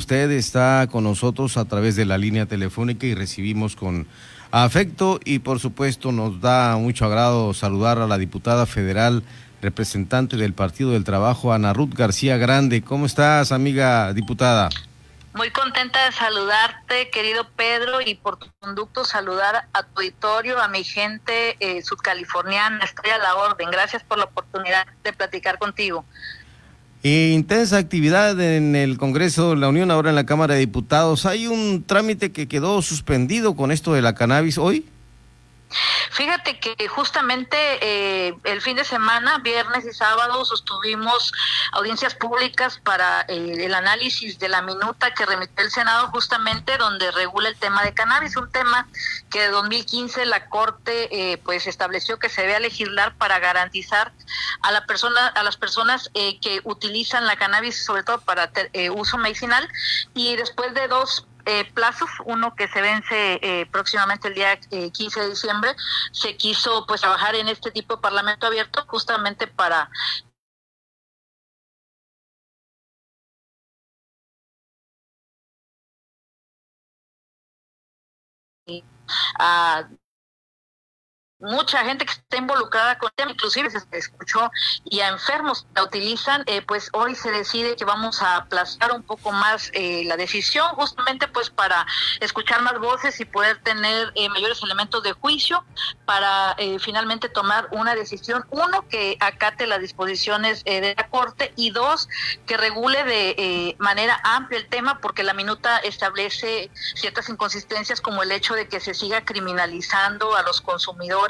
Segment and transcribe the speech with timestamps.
[0.00, 4.08] Usted está con nosotros a través de la línea telefónica y recibimos con
[4.50, 9.22] afecto y por supuesto nos da mucho agrado saludar a la diputada federal
[9.60, 12.80] representante del Partido del Trabajo, Ana Ruth García Grande.
[12.80, 14.70] ¿Cómo estás, amiga diputada?
[15.34, 20.68] Muy contenta de saludarte, querido Pedro, y por tu conducto saludar a tu auditorio, a
[20.68, 22.82] mi gente eh, subcaliforniana.
[22.84, 23.70] Estoy a la orden.
[23.70, 26.06] Gracias por la oportunidad de platicar contigo.
[27.02, 31.24] Eh, intensa actividad en el Congreso de la Unión, ahora en la Cámara de Diputados.
[31.24, 34.84] ¿Hay un trámite que quedó suspendido con esto de la cannabis hoy?
[36.10, 41.32] Fíjate que justamente eh, el fin de semana, viernes y sábado, sostuvimos
[41.72, 47.10] audiencias públicas para eh, el análisis de la minuta que remitió el Senado, justamente donde
[47.12, 48.88] regula el tema de cannabis, un tema
[49.30, 54.12] que de 2015 la Corte eh, pues estableció que se debe legislar para garantizar
[54.62, 58.50] a la persona, a las personas que utilizan la cannabis, sobre todo para
[58.94, 59.68] uso medicinal,
[60.14, 65.20] y después de dos eh, plazos, uno que se vence eh, próximamente el día 15
[65.20, 65.74] eh, de diciembre,
[66.12, 69.90] se quiso pues trabajar en este tipo de parlamento abierto justamente para
[81.40, 84.50] mucha gente que está involucrada con el tema, inclusive se escuchó,
[84.84, 89.02] y a enfermos la utilizan, eh, pues hoy se decide que vamos a aplazar un
[89.02, 91.86] poco más eh, la decisión, justamente pues para
[92.20, 95.64] escuchar más voces y poder tener eh, mayores elementos de juicio
[96.04, 102.08] para finalmente tomar una decisión, uno, que acate las disposiciones de la Corte y dos,
[102.46, 108.32] que regule de manera amplia el tema, porque la minuta establece ciertas inconsistencias como el
[108.32, 111.29] hecho de que se siga criminalizando a los consumidores,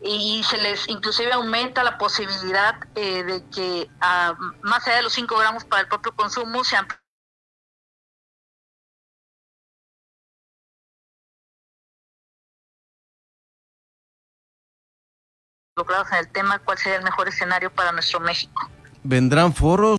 [0.00, 5.12] y se les inclusive aumenta la posibilidad eh, de que ah, más allá de los
[5.12, 6.86] 5 gramos para el propio consumo sean
[15.74, 18.68] involucrados en el tema, cuál sería el mejor escenario para nuestro México.
[19.02, 19.98] ¿Vendrán foros?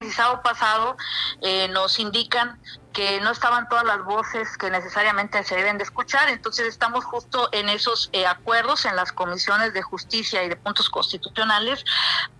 [0.00, 0.96] El sábado pasado
[1.42, 2.58] eh, nos indican
[2.94, 7.50] que no estaban todas las voces que necesariamente se deben de escuchar, entonces estamos justo
[7.52, 11.84] en esos eh, acuerdos en las comisiones de justicia y de puntos constitucionales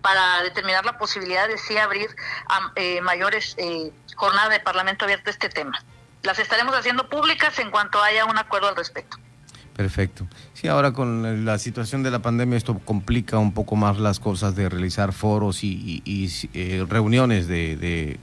[0.01, 2.09] para determinar la posibilidad de sí abrir
[2.77, 5.83] eh, mayores eh, jornadas de parlamento abierto a este tema.
[6.23, 9.17] Las estaremos haciendo públicas en cuanto haya un acuerdo al respecto.
[9.81, 10.27] Perfecto.
[10.53, 14.55] Sí, ahora con la situación de la pandemia esto complica un poco más las cosas
[14.55, 16.03] de realizar foros y,
[16.87, 18.19] reuniones de de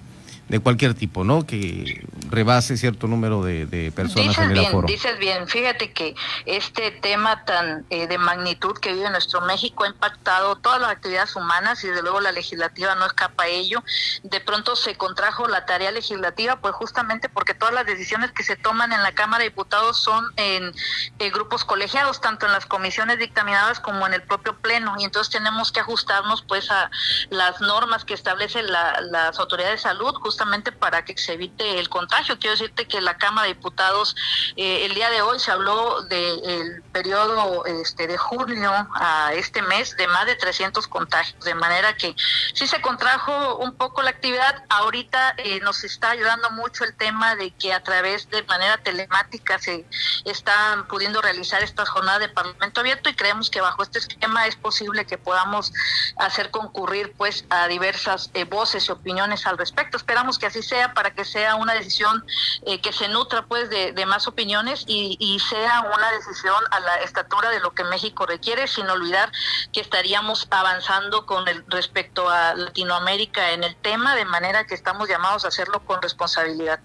[0.62, 1.47] cualquier tipo, ¿no?
[1.47, 6.14] Que rebase cierto número de, personas en el bien, Dices bien, fíjate que
[6.47, 11.37] este tema tan eh, de magnitud que vive nuestro México ha impactado todas las actividades
[11.37, 13.84] humanas y desde luego la legislativa no escapa a ello.
[14.22, 18.56] De pronto se contrajo la tarea legislativa, pues justamente porque todas las decisiones que se
[18.56, 20.72] toman en la Cámara de Diputados son en,
[21.19, 25.31] eh, grupos colegiados, tanto en las comisiones dictaminadas como en el propio Pleno, y entonces
[25.31, 26.91] tenemos que ajustarnos pues a
[27.28, 30.38] las normas que establecen las autoridades de salud, justamente
[30.78, 32.38] para que se evite el contagio.
[32.38, 34.15] Quiero decirte que la Cámara de Diputados
[34.56, 39.97] eh, el día de hoy se habló del periodo este, de junio a este mes
[39.97, 42.15] de más de 300 contagios, de manera que
[42.54, 44.65] sí se contrajo un poco la actividad.
[44.69, 49.59] Ahorita eh, nos está ayudando mucho el tema de que a través de manera telemática
[49.59, 49.87] se
[50.25, 54.56] están pudiendo realizar estas jornadas de Parlamento abierto y creemos que bajo este esquema es
[54.56, 55.72] posible que podamos
[56.16, 59.97] hacer concurrir pues a diversas eh, voces y opiniones al respecto.
[59.97, 62.25] Esperamos que así sea para que sea una decisión
[62.66, 67.50] eh, que se nutra pues de, más opiniones y, sea una decisión a la estatura
[67.50, 69.31] de lo que México requiere, sin olvidar
[69.72, 75.09] que estaríamos avanzando con el respecto a Latinoamérica en el tema, de manera que estamos
[75.09, 76.81] llamados a hacerlo con responsabilidad.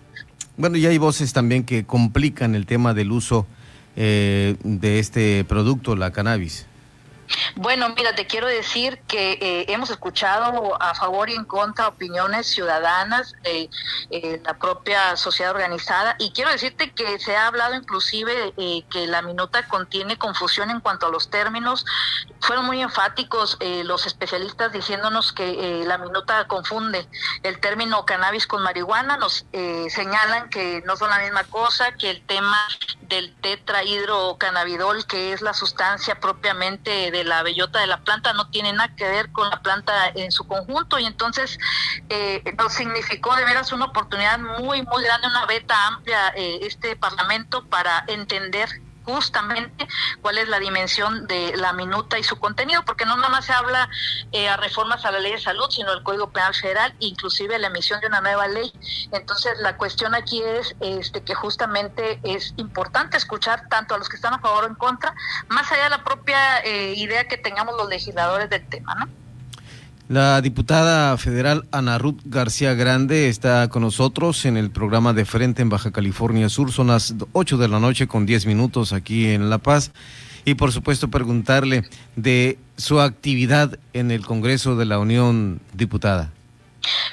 [0.55, 3.47] Bueno, y hay voces también que complican el tema del uso
[3.95, 6.67] eh, de este producto, la cannabis.
[7.55, 12.47] Bueno, mira, te quiero decir que eh, hemos escuchado a favor y en contra opiniones
[12.47, 13.69] ciudadanas de
[14.09, 19.07] eh, la propia sociedad organizada y quiero decirte que se ha hablado inclusive eh, que
[19.07, 21.85] la minuta contiene confusión en cuanto a los términos.
[22.39, 27.07] Fueron muy enfáticos los especialistas diciéndonos que la minuta confunde
[27.41, 29.15] el término cannabis con marihuana.
[29.15, 29.45] Nos
[29.89, 32.67] señalan que no son la misma cosa, que el tema
[33.01, 38.73] del tetrahidrocannabidol, que es la sustancia propiamente de la bellota de la planta no tiene
[38.73, 41.57] nada que ver con la planta en su conjunto y entonces
[42.09, 46.95] eh, nos significó de veras una oportunidad muy, muy grande, una beta amplia eh, este
[46.95, 48.69] Parlamento para entender
[49.05, 49.87] justamente
[50.21, 53.53] cuál es la dimensión de la minuta y su contenido, porque no nada más se
[53.53, 53.89] habla
[54.31, 57.67] eh, a reformas a la ley de salud, sino el Código Penal Federal, inclusive la
[57.67, 58.71] emisión de una nueva ley.
[59.11, 64.15] Entonces, la cuestión aquí es este, que justamente es importante escuchar tanto a los que
[64.15, 65.13] están a favor o en contra,
[65.49, 69.22] más allá de la propia eh, idea que tengamos los legisladores del tema, ¿no?
[70.09, 75.61] La diputada federal Ana Ruth García Grande está con nosotros en el programa de Frente
[75.61, 76.73] en Baja California Sur.
[76.73, 79.91] Son las 8 de la noche con 10 minutos aquí en La Paz.
[80.43, 81.83] Y por supuesto preguntarle
[82.17, 86.31] de su actividad en el Congreso de la Unión Diputada.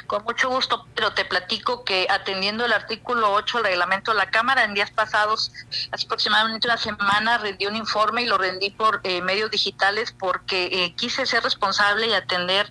[0.07, 4.31] Con mucho gusto, pero te platico que atendiendo el artículo 8 del reglamento de la
[4.31, 5.53] Cámara, en días pasados,
[5.93, 10.67] hace aproximadamente una semana, rendí un informe y lo rendí por eh, medios digitales porque
[10.67, 12.71] eh, quise ser responsable y atender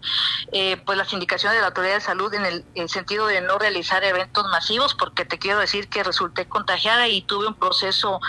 [0.52, 4.04] eh, pues las indicaciones de la Autoridad de Salud en el, sentido de no realizar
[4.04, 8.20] eventos masivos, porque te quiero decir que resulté contagiada y tuve un proceso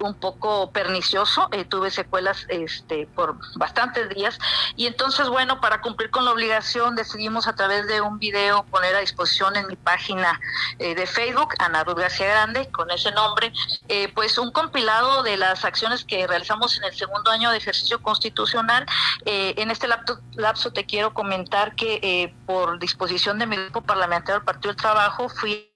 [0.00, 4.38] un poco pernicioso, tuve secuelas este, por bastantes días.
[4.76, 8.94] Y entonces, bueno, para cumplir con la obligación decidimos a través de un video poner
[8.94, 10.40] a disposición en mi página
[10.78, 13.52] eh, de Facebook, Ana Ruth García Grande, con ese nombre,
[13.88, 18.02] eh, pues un compilado de las acciones que realizamos en el segundo año de ejercicio
[18.02, 18.86] constitucional.
[19.24, 24.40] Eh, en este lapso, lapso, te quiero comentar que por disposición de mi grupo parlamentario
[24.40, 25.73] del Partido del Trabajo fui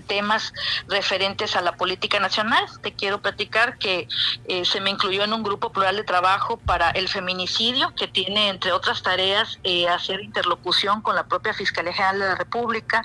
[0.00, 0.52] temas
[0.88, 2.64] referentes a la política nacional.
[2.80, 4.08] Te quiero platicar que
[4.46, 8.48] eh, se me incluyó en un grupo plural de trabajo para el feminicidio, que tiene,
[8.48, 13.04] entre otras tareas, eh, hacer interlocución con la propia Fiscalía General de la República,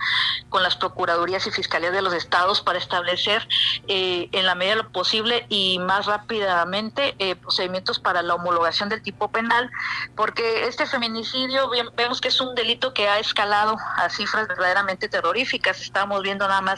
[0.49, 3.47] con las Procuradurías y Fiscalías de los Estados para establecer,
[3.87, 9.01] eh, en la medida de lo posible y más rápidamente, procedimientos para la homologación del
[9.01, 9.69] tipo penal,
[10.15, 15.81] porque este feminicidio vemos que es un delito que ha escalado a cifras verdaderamente terroríficas.
[15.81, 16.76] Estamos viendo nada más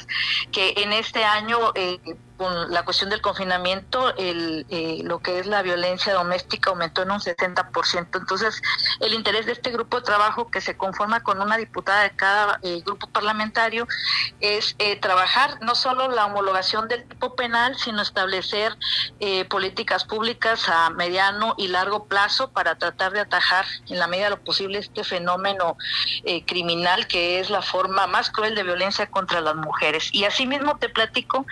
[0.52, 2.00] que en este año eh,
[2.40, 7.12] con la cuestión del confinamiento, el, eh, lo que es la violencia doméstica aumentó en
[7.12, 8.18] un 60%.
[8.18, 8.62] Entonces,
[9.02, 12.58] el interés de este grupo de trabajo que se conforma con una diputada de cada
[12.64, 13.86] eh, grupo parlamentario
[14.40, 18.78] es eh, trabajar no solo la homologación del tipo penal, sino establecer
[19.50, 24.30] políticas públicas a mediano y largo plazo para tratar de atajar en la medida de
[24.32, 25.76] lo posible este fenómeno
[26.46, 30.10] criminal que es la forma más cruel de violencia contra las mujeres.
[30.14, 31.46] Y asimismo te platico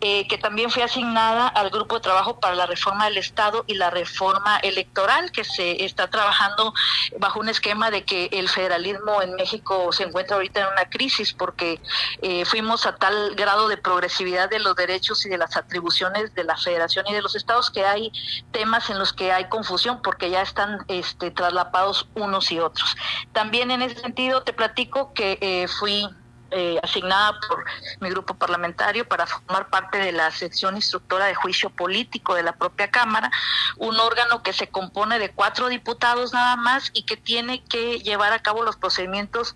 [0.00, 3.74] que que también fue asignada al grupo de trabajo para la reforma del Estado y
[3.74, 6.72] la reforma electoral, que se está trabajando
[7.18, 11.34] bajo un esquema de que el federalismo en México se encuentra ahorita en una crisis
[11.34, 11.82] porque
[12.22, 16.44] eh, fuimos a tal grado de progresividad de los derechos y de las atribuciones de
[16.44, 18.10] la federación y de los estados que hay
[18.52, 22.96] temas en los que hay confusión porque ya están este, traslapados unos y otros.
[23.34, 26.08] También en ese sentido te platico que eh, fui
[26.52, 27.64] eh, asignada por
[28.00, 32.52] mi grupo parlamentario para formar parte de la sección instructora de juicio político de la
[32.52, 33.30] propia Cámara,
[33.76, 38.32] un órgano que se compone de cuatro diputados nada más y que tiene que llevar
[38.32, 39.54] a cabo los procedimientos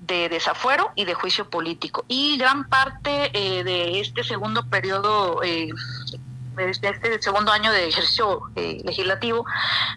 [0.00, 2.04] de desafuero y de juicio político.
[2.08, 5.68] Y gran parte eh, de este segundo periodo eh,
[6.58, 9.44] este segundo año de ejercicio eh, legislativo,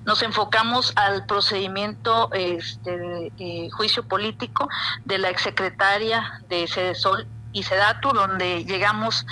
[0.05, 4.69] nos enfocamos al procedimiento este, eh, juicio político
[5.05, 9.25] de la exsecretaria de Sol y Sedatu, donde llegamos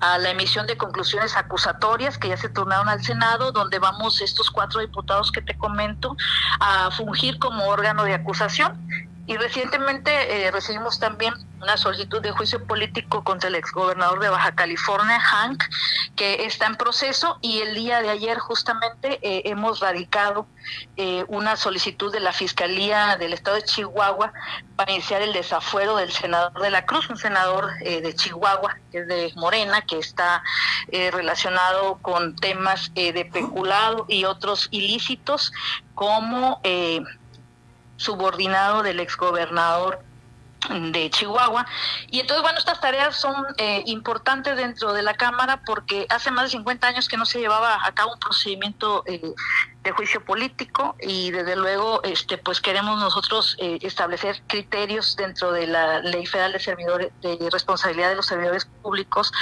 [0.00, 4.50] a la emisión de conclusiones acusatorias que ya se turnaron al Senado, donde vamos estos
[4.50, 6.16] cuatro diputados que te comento
[6.60, 8.86] a fungir como órgano de acusación.
[9.24, 14.52] Y recientemente eh, recibimos también una solicitud de juicio político contra el exgobernador de Baja
[14.56, 15.62] California, Hank,
[16.16, 20.48] que está en proceso y el día de ayer justamente eh, hemos radicado
[20.96, 24.32] eh, una solicitud de la Fiscalía del Estado de Chihuahua
[24.74, 29.06] para iniciar el desafuero del senador de la Cruz, un senador de Chihuahua, que es
[29.06, 30.42] de Morena, que está
[30.90, 35.52] relacionado con temas de peculado y otros ilícitos
[35.94, 36.60] como
[37.96, 40.00] subordinado del exgobernador
[40.70, 41.66] de Chihuahua.
[42.10, 46.44] Y entonces, bueno, estas tareas son eh, importantes dentro de la Cámara porque hace más
[46.44, 49.32] de 50 años que no se llevaba a cabo un procedimiento eh,
[49.82, 55.66] de juicio político y desde luego este pues queremos nosotros eh, establecer criterios dentro de
[55.66, 59.32] la ley federal de servidores de responsabilidad de los servidores públicos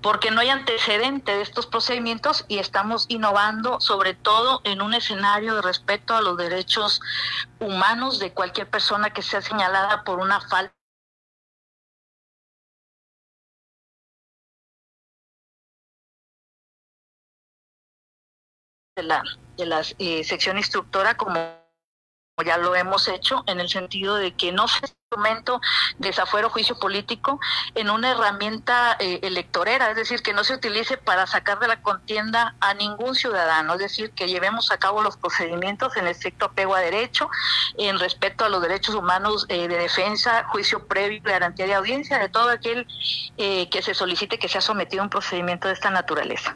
[0.00, 5.54] porque no hay antecedente de estos procedimientos y estamos innovando sobre todo en un escenario
[5.54, 7.00] de respeto a los derechos
[7.60, 10.77] humanos de cualquier persona que sea señalada por una falta
[18.98, 19.22] de la,
[19.56, 21.38] de la eh, sección instructora como
[22.44, 25.60] ya lo hemos hecho, en el sentido de que no se instrumento
[25.98, 27.40] desafuero juicio político
[27.74, 31.80] en una herramienta eh, electorera, es decir, que no se utilice para sacar de la
[31.80, 36.74] contienda a ningún ciudadano, es decir, que llevemos a cabo los procedimientos en estricto apego
[36.74, 37.30] a derecho,
[37.78, 42.28] en respeto a los derechos humanos eh, de defensa, juicio previo, garantía de audiencia, de
[42.28, 42.86] todo aquel
[43.38, 46.54] eh, que se solicite que sea sometido a un procedimiento de esta naturaleza.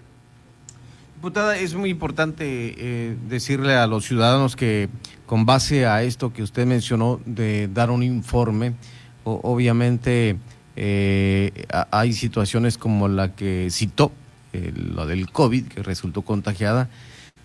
[1.22, 2.44] Diputada, es muy importante
[2.76, 4.88] eh, decirle a los ciudadanos que
[5.24, 8.74] con base a esto que usted mencionó de dar un informe,
[9.22, 10.36] obviamente
[10.74, 14.10] eh, hay situaciones como la que citó,
[14.52, 16.90] eh, lo del COVID, que resultó contagiada,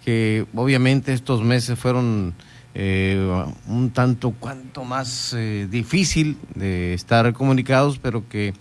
[0.03, 2.33] que obviamente estos meses fueron
[2.73, 5.35] un tanto cuanto más
[5.69, 8.55] difícil de estar comunicados, pero que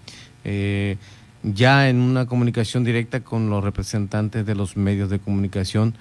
[1.54, 5.94] ya en una comunicación directa con los representantes de los medios de comunicación,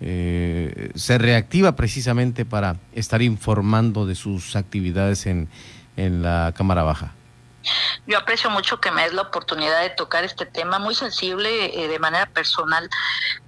[0.00, 5.48] eh, se reactiva precisamente para estar informando de sus actividades en,
[5.96, 7.14] en la Cámara Baja.
[8.06, 11.88] Yo aprecio mucho que me des la oportunidad de tocar este tema muy sensible eh,
[11.88, 12.88] de manera personal,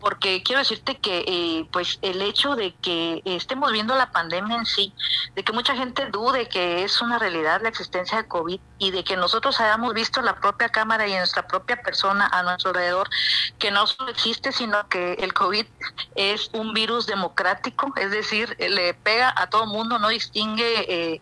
[0.01, 4.67] porque quiero decirte que eh, pues el hecho de que estemos viendo la pandemia en
[4.67, 4.93] sí,
[5.35, 9.05] de que mucha gente dude que es una realidad la existencia de COVID y de
[9.05, 12.71] que nosotros hayamos visto en la propia cámara y en nuestra propia persona a nuestro
[12.71, 13.09] alrededor
[13.59, 15.67] que no solo existe, sino que el COVID
[16.15, 21.21] es un virus democrático, es decir, le pega a todo mundo, no distingue eh,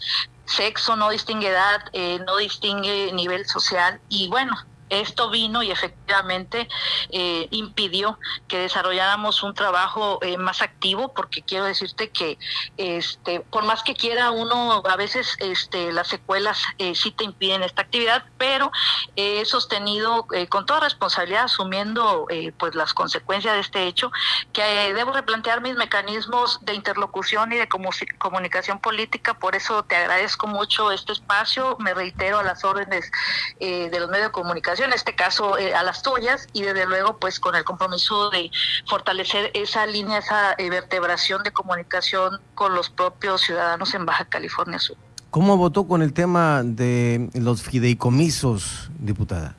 [0.51, 4.01] sexo, no distingue edad, eh, no distingue nivel social.
[4.09, 4.53] Y bueno,
[4.91, 6.69] esto vino y efectivamente
[7.11, 8.19] eh, impidió
[8.49, 12.39] que desarrolláramos un trabajo eh, más activo porque quiero decirte que
[12.77, 17.63] este por más que quiera uno a veces este las secuelas eh, sí te impiden
[17.63, 18.73] esta actividad pero
[19.15, 22.27] he sostenido con toda responsabilidad asumiendo
[22.59, 24.11] pues las consecuencias de este hecho
[24.53, 24.63] que
[24.95, 29.35] debo replantear mis mecanismos de interlocución y de comunicación política.
[29.35, 31.77] Por eso te agradezco mucho este espacio.
[31.79, 33.11] Me reitero a las órdenes
[33.59, 37.19] de los medios de comunicación en este caso eh, a las tuyas, y desde luego
[37.19, 38.51] pues con el compromiso de
[38.89, 44.79] fortalecer esa línea, esa eh, vertebración de comunicación con los propios ciudadanos en Baja California
[44.79, 44.97] Sur.
[45.31, 49.55] ¿Cómo votó con el tema de los fideicomisos, diputada?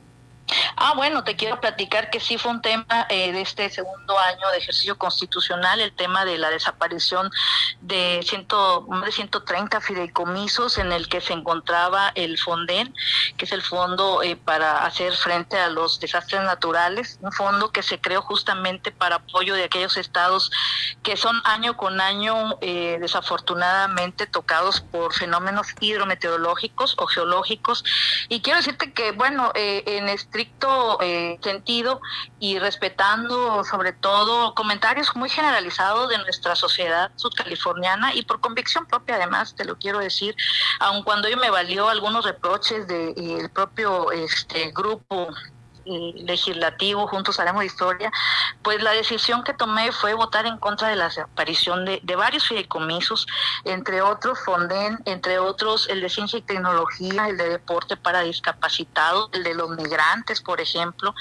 [0.84, 4.50] Ah, bueno, te quiero platicar que sí fue un tema eh, de este segundo año
[4.50, 7.30] de ejercicio constitucional, el tema de la desaparición
[7.82, 12.92] de, ciento, de 130 fideicomisos en el que se encontraba el FONDEN,
[13.36, 17.84] que es el fondo eh, para hacer frente a los desastres naturales, un fondo que
[17.84, 20.50] se creó justamente para apoyo de aquellos estados
[21.04, 27.84] que son año con año eh, desafortunadamente tocados por fenómenos hidrometeorológicos o geológicos.
[28.28, 30.08] Y quiero decirte que, bueno, en
[31.00, 32.00] eh, sentido
[32.38, 39.16] y respetando sobre todo comentarios muy generalizados de nuestra sociedad sudcaliforniana y por convicción propia
[39.16, 40.34] además, te lo quiero decir,
[40.80, 45.28] aun cuando yo me valió algunos reproches del de, propio este grupo
[45.84, 48.10] legislativo, Juntos Haremos Historia,
[48.62, 52.46] pues la decisión que tomé fue votar en contra de la desaparición de, de varios
[52.46, 53.26] fideicomisos,
[53.64, 59.30] entre otros Fonden, entre otros el de Ciencia y Tecnología, el de Deporte para Discapacitados,
[59.32, 61.14] el de los migrantes, por ejemplo.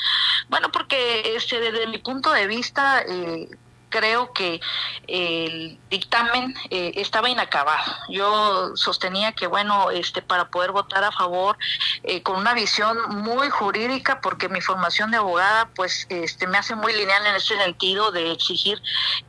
[0.50, 3.50] Bueno, porque este, desde mi punto de vista, eh,
[3.92, 4.60] creo que
[5.08, 7.94] el dictamen eh, estaba inacabado.
[8.10, 11.58] Yo sostenía que, bueno, este, para poder votar a favor,
[12.02, 16.74] eh, con una visión muy jurídica, porque mi formación de abogada, pues, este, me hace
[16.74, 18.82] muy lineal en ese sentido de exigir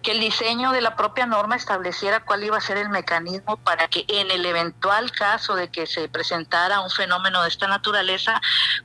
[0.02, 3.88] que el diseño de la propia norma estableciera cuál iba a ser el mecanismo para
[3.88, 8.40] que en el eventual caso de que se presentara un fenómeno de esta naturaleza,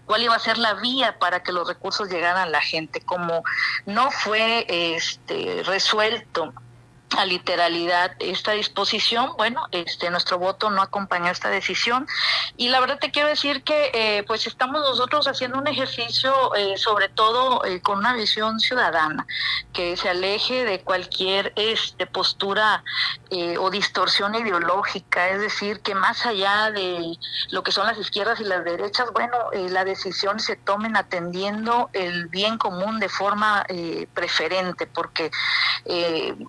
[0.06, 3.02] cuál iba a ser la vía para que los recursos llegaran a la gente.
[3.02, 3.44] Como
[3.86, 6.54] no fue este resuelto
[7.18, 12.08] a literalidad esta disposición, bueno, este nuestro voto no acompañó esta decisión.
[12.58, 16.78] Y la verdad te quiero decir que eh, pues estamos nosotros haciendo un ejercicio eh,
[16.78, 19.26] sobre todo eh, con una visión ciudadana
[19.74, 22.84] que se aleje de cualquier este postura
[23.60, 27.18] o distorsión ideológica, es decir, que más allá de
[27.52, 32.28] lo que son las izquierdas y las derechas, bueno, la decisión se tomen atendiendo el
[32.30, 33.66] bien común de forma
[34.14, 35.30] preferente, porque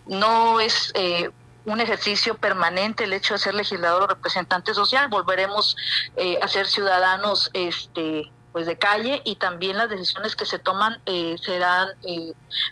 [0.06, 1.30] no es eh,
[1.64, 5.76] un ejercicio permanente el hecho de ser legislador o representante social, volveremos
[6.16, 11.00] eh, a ser ciudadanos este pues de calle y también las decisiones que se toman
[11.04, 11.88] eh, serán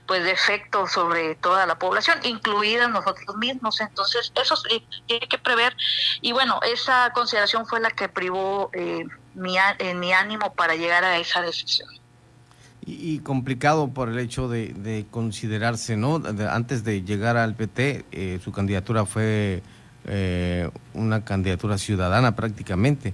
[0.06, 3.78] pues de efecto sobre toda la población, incluidas nosotros mismos.
[3.82, 5.76] Entonces, eso se tiene que prever.
[6.22, 8.70] Y bueno, esa consideración fue la que privó
[9.34, 9.58] mi,
[9.94, 11.90] mi ánimo para llegar a esa decisión.
[12.88, 16.22] Y, complicado por el hecho de, considerarse, ¿no?
[16.48, 19.60] antes de llegar al PT, eh, su candidatura fue
[20.06, 23.12] eh, una candidatura ciudadana prácticamente.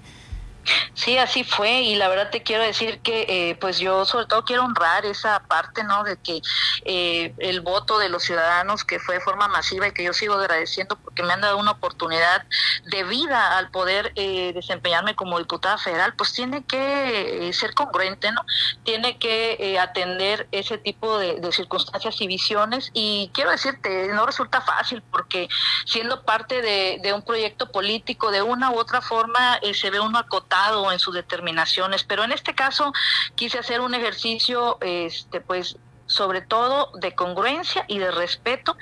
[0.95, 4.45] Sí, así fue y la verdad te quiero decir que eh, pues yo sobre todo
[4.45, 6.04] quiero honrar esa parte, ¿no?
[6.04, 6.40] De que
[6.85, 10.35] eh, el voto de los ciudadanos que fue de forma masiva y que yo sigo
[10.35, 12.45] agradeciendo porque me han dado una oportunidad
[12.85, 18.42] de vida al poder eh, desempeñarme como diputada federal, pues tiene que ser congruente, ¿no?
[18.85, 24.61] Tiene que atender ese tipo de, de circunstancias y visiones y quiero decirte, no resulta
[24.61, 25.49] fácil porque
[25.85, 30.19] siendo parte de, de un proyecto político de una u otra forma se ve uno
[30.19, 30.52] acotado
[30.93, 32.93] en sus determinaciones, pero en este caso
[33.35, 38.77] quise hacer un ejercicio, este, pues sobre todo de congruencia y de respeto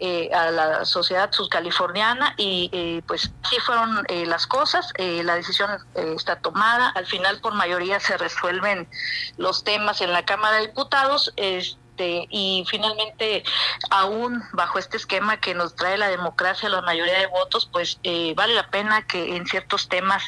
[0.00, 5.70] eh, a la sociedad subcaliforniana y eh, pues así fueron eh, las cosas, la decisión
[5.94, 8.88] está tomada, al final por mayoría se resuelven
[9.36, 13.44] los temas en la Cámara de Diputados, este, y finalmente,
[13.90, 18.34] aún bajo este esquema que nos trae la democracia, la mayoría de votos, pues eh,
[18.36, 20.24] vale la pena que en ciertos temas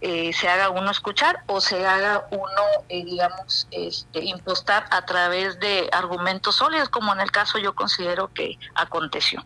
[0.00, 5.58] eh, se haga uno escuchar o se haga uno, eh, digamos, este, impostar a través
[5.60, 9.44] de argumentos sólidos, como en el caso yo considero que aconteció.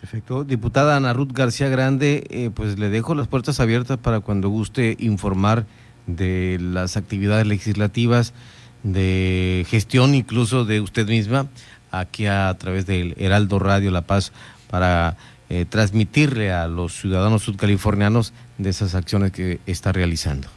[0.00, 0.44] Perfecto.
[0.44, 5.66] Diputada Ana Ruth García Grande, pues le dejo las puertas abiertas para cuando guste informar
[6.06, 8.32] de las actividades legislativas
[8.82, 11.46] de gestión incluso de usted misma
[11.90, 14.32] aquí a, través del Heraldo Radio La Paz
[14.68, 15.16] para
[15.48, 20.48] eh, transmitirle a los ciudadanos sudcalifornianos de esas acciones que está realizando.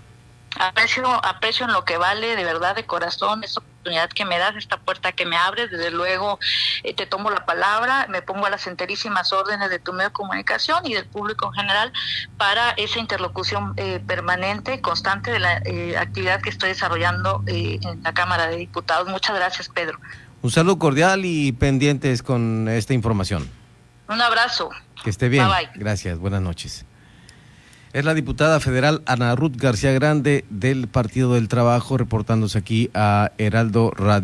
[0.60, 4.56] Aprecio, aprecio en lo que vale, de verdad, de corazón, esta oportunidad que me das,
[4.56, 5.72] esta puerta que me abres.
[5.72, 6.40] Desde luego
[6.84, 10.14] eh, te tomo la palabra, me pongo a las enterísimas órdenes de tu medio de
[10.14, 11.94] comunicación y del público en general
[12.38, 18.14] para esa interlocución eh, permanente, constante de la eh, actividad que estoy desarrollando en la
[18.14, 19.08] Cámara de Diputados.
[19.08, 20.00] Muchas gracias, Pedro.
[20.42, 23.50] Un saludo cordial y pendientes con esta información.
[24.10, 24.70] Un abrazo.
[25.04, 25.48] Que esté bien.
[25.76, 26.86] Gracias, buenas noches.
[27.94, 33.32] Es la diputada federal Ana Ruth García Grande del Partido del Trabajo reportándose aquí a
[33.38, 34.22] Heraldo Radio.